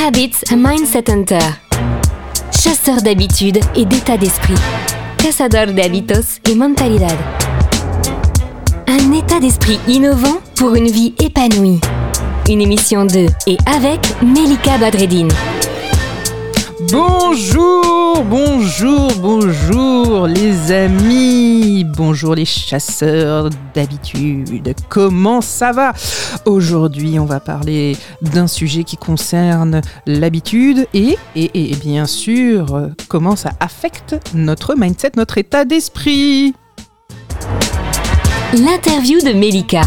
[0.00, 1.40] Habits Mindset Hunter.
[2.52, 4.54] Chasseur d'habitudes et d'état d'esprit.
[5.18, 7.16] Cazador de hábitos y mentalidad.
[8.86, 11.80] Un état d'esprit innovant pour une vie épanouie.
[12.48, 15.32] Une émission de et avec Melika Badreddine.
[16.80, 25.92] Bonjour, bonjour, bonjour les amis, bonjour les chasseurs d'habitude, comment ça va?
[26.44, 31.18] Aujourd'hui on va parler d'un sujet qui concerne l'habitude et,
[31.82, 36.54] bien sûr comment ça affecte notre mindset, notre état d'esprit.
[38.52, 39.82] L'interview de Melika.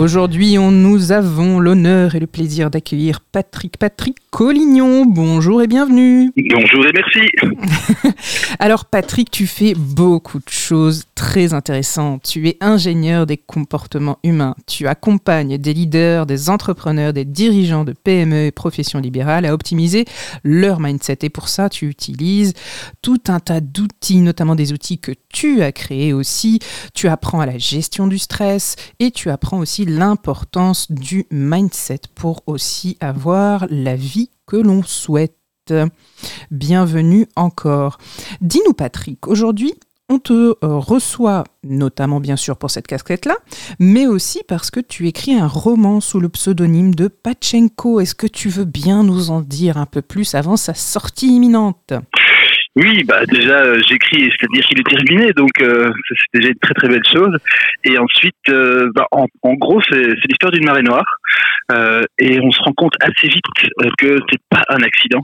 [0.00, 5.04] Aujourd'hui, on, nous avons l'honneur et le plaisir d'accueillir Patrick Patrick Collignon.
[5.04, 6.32] Bonjour et bienvenue.
[6.38, 8.14] Bonjour et merci.
[8.58, 12.22] Alors Patrick, tu fais beaucoup de choses très intéressantes.
[12.22, 14.54] Tu es ingénieur des comportements humains.
[14.66, 20.06] Tu accompagnes des leaders, des entrepreneurs, des dirigeants de PME et professions libérales à optimiser
[20.44, 21.18] leur mindset.
[21.20, 22.54] Et pour ça, tu utilises
[23.02, 26.58] tout un tas d'outils, notamment des outils que tu as créés aussi.
[26.94, 32.42] Tu apprends à la gestion du stress et tu apprends aussi l'importance du mindset pour
[32.46, 35.36] aussi avoir la vie que l'on souhaite.
[36.50, 37.98] Bienvenue encore.
[38.40, 39.74] Dis-nous Patrick, aujourd'hui,
[40.10, 43.36] on te euh, reçoit notamment bien sûr pour cette casquette-là,
[43.78, 48.00] mais aussi parce que tu écris un roman sous le pseudonyme de Pachenko.
[48.00, 51.94] Est-ce que tu veux bien nous en dire un peu plus avant sa sortie imminente?
[52.76, 56.74] Oui, bah déjà euh, j'écris, c'est-à-dire qu'il est terminé, donc euh, c'est déjà une très
[56.74, 57.36] très belle chose.
[57.84, 61.04] Et ensuite, euh, bah, en, gros, c'est l'histoire d'une marée noire,
[62.18, 63.44] et on se rend compte assez vite
[63.98, 65.22] que c'est pas un accident.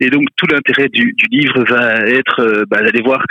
[0.00, 3.22] Et donc tout l'intérêt du, du, livre va être bah, d'aller voir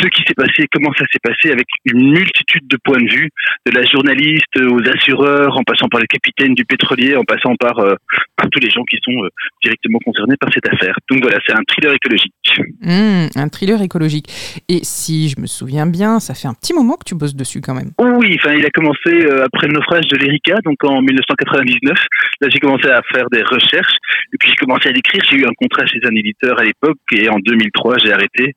[0.00, 3.30] ce qui s'est passé, comment ça s'est passé, avec une multitude de points de vue,
[3.66, 7.78] de la journaliste aux assureurs, en passant par le capitaine du pétrolier, en passant par,
[7.78, 7.94] euh,
[8.50, 9.28] tous les gens qui sont euh,
[9.62, 10.96] directement concernés par cette affaire.
[11.10, 12.32] Donc voilà, c'est un thriller écologique.
[12.80, 14.28] Mmh, un thriller écologique.
[14.68, 17.60] Et si je me souviens bien, ça fait un petit moment que tu bosses dessus
[17.60, 17.90] quand même.
[17.98, 21.98] Oui, enfin, il a commencé euh, après le naufrage de l'Erika, donc en 1999.
[22.40, 23.96] Là, j'ai commencé à faire des recherches,
[24.32, 25.22] et puis j'ai commencé à l'écrire.
[25.30, 28.54] J'ai eu un contrat chez un éditeur à l'époque, et en 2003, j'ai arrêté.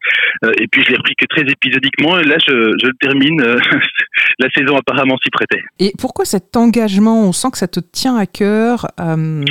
[0.59, 3.41] et puis je l'ai repris que très épisodiquement et là je, je le termine.
[3.41, 3.57] Euh,
[4.39, 5.62] la saison apparemment s'y prêtait.
[5.79, 7.23] Et pourquoi cet engagement?
[7.23, 8.88] On sent que ça te tient à cœur.
[9.00, 9.44] Euh,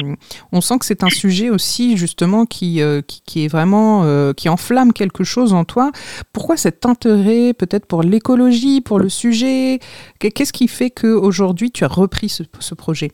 [0.52, 4.04] on sent que c'est un sujet aussi justement qui, euh, qui, qui, est vraiment
[4.40, 5.92] qui enflamme quelque chose en toi.
[6.32, 9.80] Pourquoi cet intérêt peut-être pour l'écologie, pour le sujet?
[10.18, 13.10] Qu'est-ce qui fait qu'aujourd'hui tu as repris ce, projet?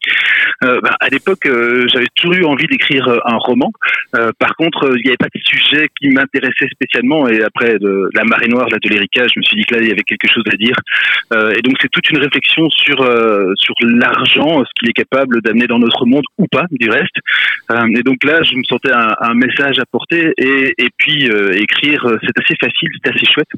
[0.64, 3.70] Euh, bah, à l'époque, euh, j'avais toujours eu envie d'écrire euh, un roman.
[4.38, 7.28] par contre, il n'y avait pas de sujet qui m'intéressait spécialement.
[7.28, 7.76] Et après
[8.14, 10.02] la marée noire, là, de l'Erika, je me suis dit que là, il y avait
[10.02, 10.76] quelque chose à dire.
[11.56, 12.98] et donc, c'est toute une réflexion sur
[13.56, 17.16] sur l'argent, ce qu'il est capable d'amener dans notre monde ou pas, du reste.
[17.70, 20.32] et donc là, je me sentais un, message à porter.
[20.38, 23.48] Et puis, écrire, c'est assez facile, c'est assez chouette.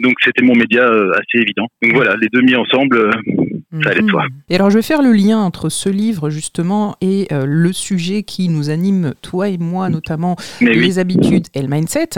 [0.00, 1.66] Donc, c'était mon média assez évident.
[1.82, 3.10] Donc voilà, les deux mis ensemble,
[3.82, 4.24] ça allait de soi.
[4.48, 8.22] Et alors, je vais faire le lien entre ce livre, justement, et euh, le sujet
[8.22, 12.10] qui nous anime, toi et moi notamment, les habitudes et le mindset.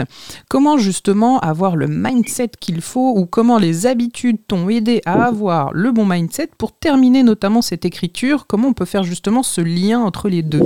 [0.49, 5.71] Comment justement avoir le mindset qu'il faut ou comment les habitudes t'ont aidé à avoir
[5.73, 8.47] le bon mindset pour terminer notamment cette écriture?
[8.47, 10.61] Comment on peut faire justement ce lien entre les deux?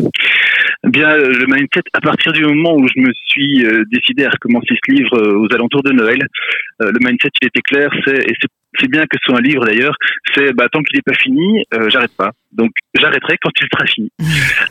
[0.83, 4.29] Bien, euh, le mindset, à partir du moment où je me suis euh, décidé à
[4.29, 6.19] recommencer ce livre aux alentours de Noël,
[6.79, 8.33] le mindset, il était clair, c'est, et
[8.79, 9.95] c'est bien que ce soit un livre d'ailleurs,
[10.35, 12.31] c'est bah, tant qu'il n'est pas fini, euh, j'arrête pas.
[12.51, 14.11] Donc j'arrêterai quand il sera fini.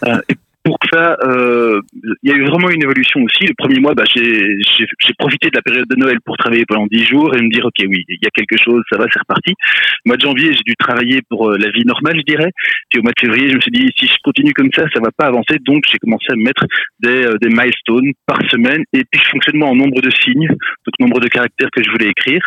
[0.04, 0.18] Euh,
[0.65, 1.81] pour ça, euh,
[2.23, 3.47] il y a eu vraiment une évolution aussi.
[3.47, 7.05] Le premier mois, bah, j'ai profité de la période de Noël pour travailler pendant dix
[7.05, 9.53] jours et me dire, ok, oui, il y a quelque chose, ça va, c'est reparti.
[9.53, 12.50] Au mois de janvier, j'ai dû travailler pour euh, la vie normale, je dirais.
[12.91, 15.00] Puis au mois de février, je me suis dit, si je continue comme ça, ça
[15.00, 15.59] va pas avancer.
[15.65, 16.65] Donc, j'ai commencé à mettre
[17.00, 21.19] des, euh, des milestones par semaine et puis fonctionnement en nombre de signes, donc nombre
[21.19, 22.43] de caractères que je voulais écrire.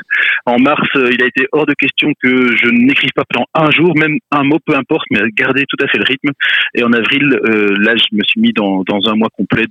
[0.46, 3.94] En mars, il a été hors de question que je n'écrive pas pendant un jour,
[3.98, 6.30] même un mot, peu importe, mais garder tout à fait le rythme.
[6.76, 7.40] Et en avril,
[7.80, 9.66] là, je me suis mis dans, dans un mois complet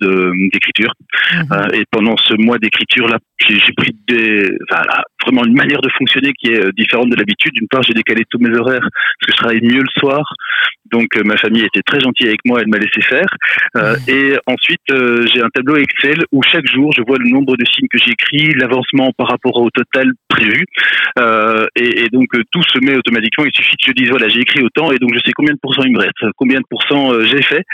[0.52, 0.92] d'écriture.
[1.32, 1.46] Mhm.
[1.52, 4.82] Euh, et pendant ce mois d'écriture là, j'ai pris des, enfin,
[5.24, 7.52] vraiment une manière de fonctionner qui est euh, différente de l'habitude.
[7.52, 10.22] D'une part, j'ai décalé tous mes horaires parce que je travaille mieux le soir.
[10.90, 13.26] Donc euh, ma famille était très gentille avec moi, elle m'a laissé faire.
[13.76, 13.96] Euh.
[14.06, 17.88] Et ensuite, j'ai un tableau Excel où chaque jour, je vois le nombre de signes
[17.90, 20.66] que j'ai écrits, l'avancement par rapport au total prévu.
[21.76, 23.44] Et, et, donc tout se met automatiquement.
[23.44, 25.58] Il suffit que je dise voilà, j'ai écrit autant et donc je sais combien de
[25.60, 27.64] pourcents il me reste, combien de pourcents j'ai fait.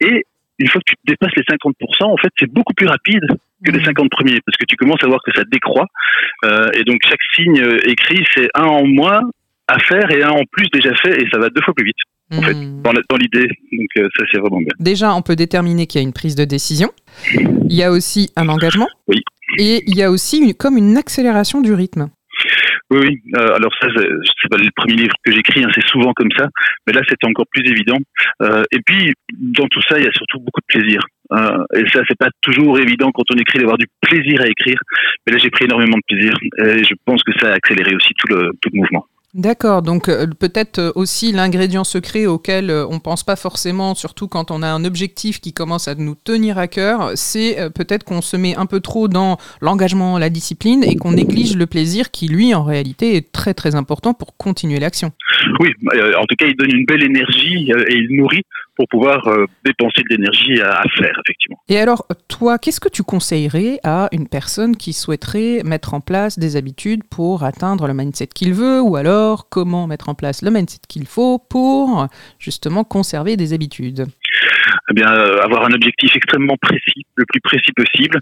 [0.00, 0.24] Et
[0.58, 3.24] une fois que tu dépasses les 50%, en fait, c'est beaucoup plus rapide
[3.70, 4.08] que les 50 mmh.
[4.08, 5.86] premiers, parce que tu commences à voir que ça décroît.
[6.44, 9.22] Euh, et donc, chaque signe écrit, c'est un en moins
[9.68, 11.96] à faire et un en plus déjà fait, et ça va deux fois plus vite.
[12.30, 12.82] en fait, Hmm.
[12.82, 13.48] dans l'idée.
[13.72, 14.72] Donc euh, ça, c'est vraiment bien.
[14.78, 16.90] Déjà, on peut déterminer qu'il y a une prise de décision.
[17.34, 18.88] Il y a aussi un engagement.
[19.06, 19.22] Oui.
[19.58, 22.10] Et il y a aussi une, comme une accélération du rythme.
[22.90, 23.20] Oui, oui.
[23.36, 24.08] Euh, alors ça, c'est
[24.40, 26.46] c'est pas le premier livre que j'écris, hein, c'est souvent comme ça.
[26.86, 27.98] Mais là, c'était encore plus évident.
[28.42, 31.00] Euh, et puis, dans tout ça, il y a surtout beaucoup de plaisir.
[31.32, 34.78] Euh, et ça, c'est pas toujours évident quand on écrit d'avoir du plaisir à écrire.
[35.26, 36.34] Mais là, j'ai pris énormément de plaisir.
[36.58, 39.06] Et je pense que ça a accéléré aussi tout le, tout le mouvement.
[39.34, 44.26] D'accord, donc euh, peut-être euh, aussi l'ingrédient secret auquel euh, on pense pas forcément, surtout
[44.26, 48.04] quand on a un objectif qui commence à nous tenir à cœur, c'est euh, peut-être
[48.04, 52.10] qu'on se met un peu trop dans l'engagement, la discipline et qu'on néglige le plaisir
[52.10, 55.12] qui, lui, en réalité, est très très important pour continuer l'action.
[55.60, 55.68] Oui,
[56.18, 58.44] en tout cas, il donne une belle énergie et il nourrit
[58.78, 61.58] pour pouvoir euh, dépenser de l'énergie à, à faire, effectivement.
[61.68, 66.38] Et alors, toi, qu'est-ce que tu conseillerais à une personne qui souhaiterait mettre en place
[66.38, 70.50] des habitudes pour atteindre le mindset qu'il veut, ou alors comment mettre en place le
[70.50, 72.06] mindset qu'il faut pour
[72.38, 74.06] justement conserver des habitudes?
[74.90, 78.20] Eh bien, euh, avoir un objectif extrêmement précis, le plus précis possible,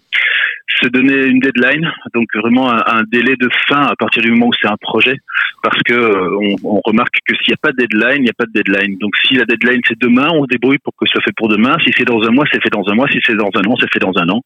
[0.83, 4.49] se donner une deadline, donc vraiment un, un délai de fin à partir du moment
[4.49, 5.17] où c'est un projet,
[5.63, 8.31] parce que euh, on, on remarque que s'il n'y a pas de deadline, il n'y
[8.31, 8.99] a pas de deadline.
[8.99, 11.49] Donc si la deadline c'est demain, on se débrouille pour que ce soit fait pour
[11.49, 11.77] demain.
[11.85, 13.09] Si c'est dans un mois, c'est fait dans un mois.
[13.09, 14.43] Si c'est dans un an, c'est fait dans un an.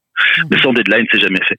[0.51, 1.57] Mais sans deadline, c'est jamais fait.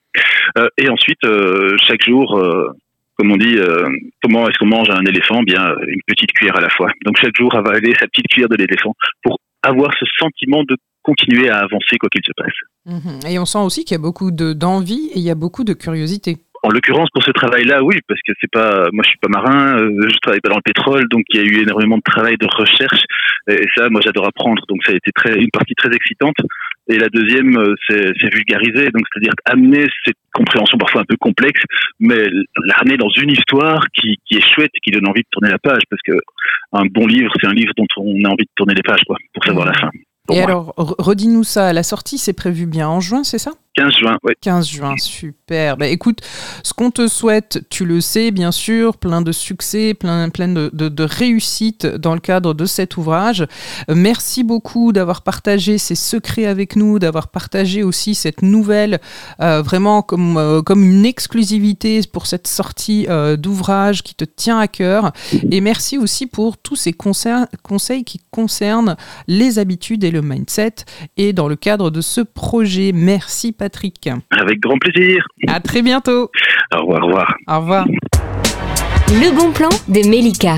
[0.60, 2.38] Euh, et ensuite, euh, chaque jour.
[2.38, 2.70] euh,
[3.16, 3.88] comme on dit, euh,
[4.24, 5.44] comment est-ce qu'on mange un éléphant?
[5.44, 6.90] Bien, euh, une petite cuillère à la fois.
[7.06, 11.50] Donc chaque jour, avaler sa petite cuillère de l'éléphant pour avoir ce sentiment de continuer
[11.50, 12.54] à avancer quoi qu'il se passe.
[12.86, 13.20] Mhm.
[13.32, 15.64] Et on sent aussi qu'il y a beaucoup de- d'envie et il y a beaucoup
[15.64, 16.38] de curiosité.
[16.64, 19.80] En l'occurrence, pour ce travail-là, oui, parce que c'est pas, moi, je suis pas marin,
[19.80, 22.38] euh, je travaille pas dans le pétrole, donc il y a eu énormément de travail
[22.38, 23.02] de recherche,
[23.50, 26.36] et ça, moi, j'adore apprendre, donc ça a été très, une partie très excitante.
[26.88, 31.18] Et la deuxième, euh, c'est c'est vulgariser, donc c'est-à-dire amener cette compréhension parfois un peu
[31.18, 31.62] complexe,
[32.00, 32.28] mais
[32.66, 35.50] la ramener dans une histoire qui, qui est chouette, et qui donne envie de tourner
[35.50, 36.14] la page, parce que
[36.74, 39.18] un bon livre, c'est un livre dont on a envie de tourner les pages, quoi,
[39.34, 39.90] pour savoir la fin.
[40.28, 40.50] Pour et moi.
[40.50, 43.54] alors, re- redis-nous ça, la sortie, c'est prévu bien en juin, c'est ça?
[43.82, 44.36] 15 juin, ouais.
[44.42, 45.78] 15 juin, super.
[45.78, 46.20] Bah, écoute,
[46.64, 50.70] ce qu'on te souhaite, tu le sais bien sûr, plein de succès, plein, plein de,
[50.74, 53.42] de, de réussite dans le cadre de cet ouvrage.
[53.90, 59.00] Euh, merci beaucoup d'avoir partagé ces secrets avec nous, d'avoir partagé aussi cette nouvelle
[59.42, 63.08] euh, vraiment comme, euh, comme une exclusivité pour cette sortie
[63.38, 65.12] d'ouvrage qui te tient à cœur.
[65.50, 68.96] Et merci aussi pour tous ces concer- conseils qui concernent
[69.28, 70.76] les habitudes et le mindset.
[71.18, 73.71] Et dans le cadre de ce projet, merci Patrick.
[74.32, 75.26] Avec grand plaisir.
[75.48, 76.30] À très bientôt.
[76.74, 77.36] Au revoir, au revoir.
[77.48, 77.86] Au revoir.
[79.10, 80.58] Le bon plan de Melika.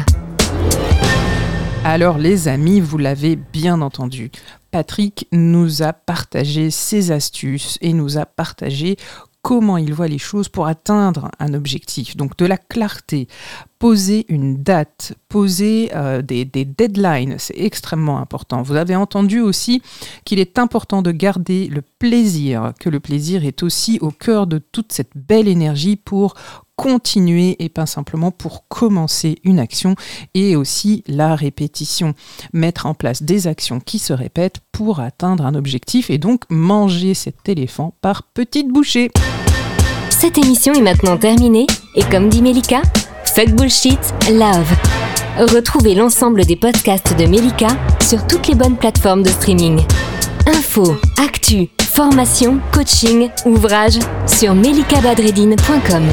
[1.86, 4.31] Alors les amis, vous l'avez bien entendu.
[4.71, 8.95] Patrick nous a partagé ses astuces et nous a partagé
[9.44, 12.16] comment il voit les choses pour atteindre un objectif.
[12.16, 13.28] Donc de la clarté,
[13.78, 18.62] poser une date, poser euh, des, des deadlines, c'est extrêmement important.
[18.62, 19.81] Vous avez entendu aussi
[20.24, 24.60] qu'il est important de garder le plaisir, que le plaisir est aussi au cœur de
[24.60, 26.36] toute cette belle énergie pour
[26.75, 29.96] continuer et pas simplement pour commencer une action
[30.34, 32.14] et aussi la répétition.
[32.54, 37.14] Mettre en place des actions qui se répètent pour atteindre un objectif et donc manger
[37.14, 39.12] cet éléphant par petites bouchées.
[40.10, 42.81] Cette émission est maintenant terminée et comme dit Melika,
[43.25, 44.00] fuck bullshit,
[44.31, 44.72] love.
[45.38, 47.68] Retrouvez l'ensemble des podcasts de Melika
[48.02, 49.81] sur toutes les bonnes plateformes de streaming.
[50.46, 56.03] Info, actu, formation, coaching, ouvrages sur melikabadredine.com.